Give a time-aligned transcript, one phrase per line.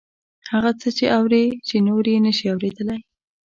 [0.51, 2.99] هغه څه اوري چې نور یې نشي اوریدلی